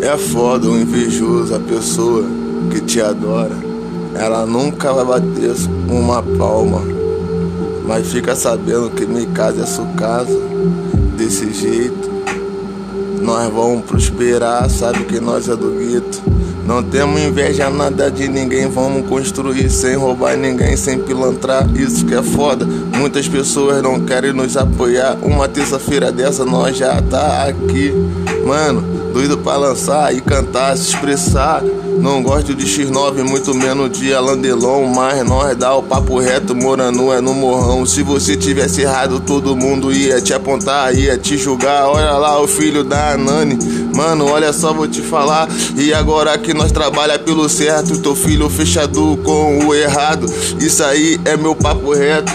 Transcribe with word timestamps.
É 0.00 0.16
foda 0.16 0.68
o 0.68 0.78
invejoso, 0.78 1.54
a 1.54 1.58
pessoa 1.58 2.24
que 2.70 2.80
te 2.80 3.00
adora. 3.00 3.56
Ela 4.14 4.46
nunca 4.46 4.92
vai 4.92 5.04
bater 5.04 5.54
uma 5.88 6.22
palma. 6.22 6.82
Mas 7.86 8.06
fica 8.08 8.34
sabendo 8.36 8.90
que 8.90 9.06
minha 9.06 9.26
casa 9.28 9.62
é 9.62 9.66
sua 9.66 9.86
casa. 9.96 10.38
Desse 11.16 11.52
jeito, 11.52 12.08
nós 13.20 13.52
vamos 13.52 13.84
prosperar, 13.84 14.70
sabe 14.70 15.04
que 15.04 15.18
nós 15.18 15.48
é 15.48 15.56
do 15.56 15.76
gueto. 15.76 16.22
Não 16.64 16.82
temos 16.82 17.20
inveja 17.20 17.70
nada 17.70 18.10
de 18.10 18.28
ninguém, 18.28 18.68
vamos 18.68 19.08
construir 19.08 19.70
sem 19.70 19.96
roubar 19.96 20.36
ninguém, 20.36 20.76
sem 20.76 20.98
pilantrar, 20.98 21.66
isso 21.74 22.04
que 22.04 22.14
é 22.14 22.22
foda. 22.22 22.66
Muitas 22.66 23.26
pessoas 23.26 23.82
não 23.82 24.00
querem 24.00 24.34
nos 24.34 24.56
apoiar. 24.56 25.16
Uma 25.22 25.48
terça-feira 25.48 26.12
dessa 26.12 26.44
nós 26.44 26.76
já 26.76 27.00
tá 27.00 27.44
aqui, 27.48 27.92
mano, 28.46 28.97
doido 29.12 29.38
pra 29.38 29.56
lançar 29.56 30.14
e 30.14 30.20
cantar, 30.20 30.76
se 30.76 30.90
expressar. 30.90 31.62
Não 32.00 32.22
gosto 32.22 32.54
de 32.54 32.64
X9, 32.64 33.24
muito 33.24 33.54
menos 33.54 33.90
de 33.98 34.14
Alandelon, 34.14 34.86
mas 34.86 35.26
nós 35.26 35.56
dá 35.56 35.74
o 35.74 35.82
papo 35.82 36.18
reto, 36.18 36.54
morando 36.54 37.12
é 37.12 37.20
no 37.20 37.34
morrão. 37.34 37.84
Se 37.84 38.02
você 38.02 38.36
tivesse 38.36 38.82
errado, 38.82 39.20
todo 39.20 39.56
mundo 39.56 39.92
ia 39.92 40.20
te 40.20 40.32
apontar, 40.32 40.94
ia 40.94 41.18
te 41.18 41.36
julgar. 41.36 41.88
Olha 41.88 42.12
lá 42.12 42.40
o 42.40 42.46
filho 42.46 42.84
da 42.84 43.14
Anani, 43.14 43.58
mano, 43.94 44.26
olha 44.26 44.52
só, 44.52 44.72
vou 44.72 44.86
te 44.86 45.02
falar. 45.02 45.48
E 45.76 45.92
agora 45.92 46.38
que 46.38 46.54
nós 46.54 46.70
trabalha 46.70 47.18
pelo 47.18 47.48
certo, 47.48 47.98
teu 47.98 48.14
filho 48.14 48.48
fechado 48.48 49.18
com 49.24 49.66
o 49.66 49.74
errado. 49.74 50.26
Isso 50.60 50.84
aí 50.84 51.20
é 51.24 51.36
meu 51.36 51.56
papo 51.56 51.92
reto. 51.92 52.32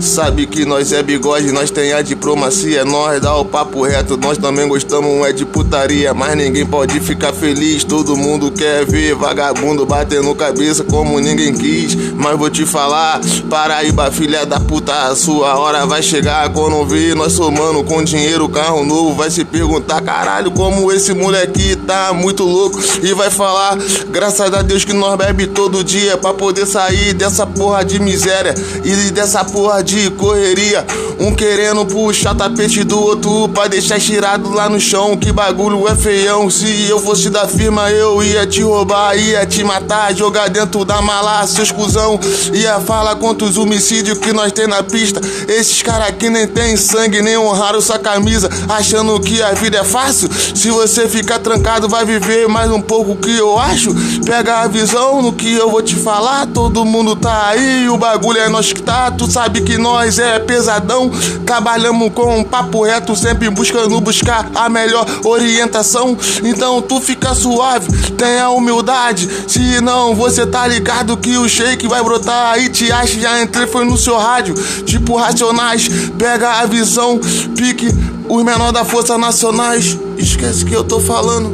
Sabe 0.00 0.46
que 0.46 0.64
nós 0.64 0.92
é 0.92 1.02
bigode, 1.02 1.50
nós 1.52 1.70
tem 1.70 1.92
a 1.92 2.02
diplomacia, 2.02 2.84
nós 2.84 3.20
dá 3.20 3.34
o 3.36 3.44
papo 3.44 3.82
reto, 3.82 4.16
nós 4.16 4.38
também 4.38 4.68
gostamos 4.68 5.26
é 5.26 5.32
de 5.32 5.44
putaria, 5.44 6.14
mas 6.14 6.36
ninguém 6.36 6.64
pode 6.64 6.98
ficar 7.00 7.32
feliz, 7.32 7.84
todo 7.84 8.16
mundo 8.16 8.50
quer 8.50 8.84
ver 8.86 9.14
vagabundo 9.14 9.84
batendo 9.84 10.34
cabeça 10.34 10.84
como 10.84 11.18
ninguém 11.20 11.52
quis. 11.52 11.94
Mas 12.14 12.38
vou 12.38 12.48
te 12.48 12.64
falar, 12.64 13.20
Paraíba, 13.48 14.10
filha 14.10 14.46
da 14.46 14.60
puta, 14.60 15.08
a 15.08 15.16
sua 15.16 15.58
hora 15.58 15.86
vai 15.86 16.02
chegar. 16.02 16.48
Quando 16.52 16.84
ver 16.86 17.14
nós 17.14 17.32
somando 17.32 17.82
com 17.84 18.02
dinheiro, 18.02 18.48
carro 18.48 18.84
novo, 18.84 19.14
vai 19.14 19.30
se 19.30 19.44
perguntar, 19.44 20.00
caralho, 20.00 20.50
como 20.50 20.92
esse 20.92 21.12
moleque 21.12 21.76
tá 21.76 22.12
muito 22.12 22.44
louco? 22.44 22.80
E 23.02 23.12
vai 23.12 23.30
falar, 23.30 23.76
graças 24.10 24.52
a 24.52 24.62
Deus 24.62 24.84
que 24.84 24.92
nós 24.92 25.16
bebe 25.16 25.46
todo 25.46 25.84
dia 25.84 26.16
para 26.16 26.34
poder 26.34 26.66
sair 26.66 27.12
dessa 27.14 27.46
porra 27.46 27.84
de 27.84 27.98
miséria 27.98 28.54
e 28.84 29.10
dessa 29.10 29.44
de 29.82 30.10
correria. 30.10 30.86
Um 31.18 31.34
querendo 31.34 31.84
puxar 31.84 32.34
tapete 32.34 32.82
do 32.84 32.98
outro 32.98 33.48
pra 33.48 33.68
deixar 33.68 33.98
estirado 33.98 34.50
lá 34.50 34.68
no 34.68 34.80
chão. 34.80 35.16
Que 35.16 35.32
bagulho 35.32 35.86
é 35.88 35.94
feião. 35.94 36.48
Se 36.50 36.86
eu 36.88 37.00
fosse 37.00 37.30
da 37.30 37.46
firma, 37.46 37.90
eu 37.90 38.22
ia 38.22 38.46
te 38.46 38.62
roubar, 38.62 39.16
ia 39.16 39.46
te 39.46 39.62
matar, 39.62 40.14
jogar 40.14 40.48
dentro 40.48 40.84
da 40.84 41.02
mala, 41.02 41.46
seus 41.46 41.70
cuzão. 41.70 42.18
Ia 42.52 42.80
falar 42.80 43.16
quantos 43.16 43.56
homicídios 43.56 44.18
que 44.18 44.32
nós 44.32 44.52
tem 44.52 44.66
na 44.66 44.82
pista. 44.82 45.20
Esses 45.48 45.82
caras 45.82 46.08
aqui 46.08 46.30
nem 46.30 46.46
tem 46.46 46.76
sangue, 46.76 47.20
nem 47.22 47.36
honraram 47.36 47.80
sua 47.80 47.98
camisa, 47.98 48.48
achando 48.68 49.18
que 49.20 49.42
a 49.42 49.52
vida 49.52 49.78
é 49.78 49.84
fácil. 49.84 50.28
Se 50.54 50.70
você 50.70 51.08
ficar 51.08 51.38
trancado, 51.38 51.88
vai 51.88 52.04
viver 52.04 52.48
mais 52.48 52.70
um 52.70 52.80
pouco 52.80 53.16
que 53.16 53.36
eu 53.36 53.58
acho. 53.58 53.94
Pega 54.24 54.60
a 54.60 54.68
visão 54.68 55.22
no 55.22 55.32
que 55.32 55.52
eu 55.52 55.70
vou 55.70 55.82
te 55.82 55.94
falar. 55.94 56.46
Todo 56.46 56.84
mundo 56.84 57.16
tá 57.16 57.48
aí, 57.48 57.88
o 57.88 57.96
bagulho 57.96 58.38
é 58.38 58.48
nós 58.48 58.72
que 58.72 58.82
tá. 58.82 59.10
Tu 59.10 59.30
sabe 59.30 59.60
que 59.60 59.69
que 59.70 59.78
nós 59.78 60.18
é 60.18 60.40
pesadão. 60.40 61.08
Trabalhamos 61.46 62.12
com 62.12 62.40
um 62.40 62.42
papo 62.42 62.82
reto, 62.82 63.14
sempre 63.14 63.48
buscando 63.48 64.00
buscar 64.00 64.50
a 64.52 64.68
melhor 64.68 65.06
orientação. 65.24 66.18
Então 66.42 66.82
tu 66.82 67.00
fica 67.00 67.32
suave, 67.36 67.86
tenha 68.16 68.50
humildade. 68.50 69.28
Se 69.46 69.80
não, 69.80 70.12
você 70.12 70.44
tá 70.44 70.66
ligado 70.66 71.16
que 71.16 71.38
o 71.38 71.48
shake 71.48 71.86
vai 71.86 72.02
brotar 72.02 72.54
aí. 72.54 72.68
Te 72.68 72.90
acha, 72.90 73.20
já 73.20 73.40
entrei, 73.40 73.68
foi 73.68 73.84
no 73.84 73.96
seu 73.96 74.18
rádio. 74.18 74.54
Tipo 74.84 75.16
racionais, 75.16 75.88
pega 76.18 76.50
a 76.60 76.66
visão, 76.66 77.20
pique 77.56 77.86
os 78.28 78.44
menor 78.44 78.72
da 78.72 78.84
Força 78.84 79.16
Nacionais. 79.16 79.96
Esquece 80.18 80.64
que 80.64 80.74
eu 80.74 80.82
tô 80.82 80.98
falando. 80.98 81.48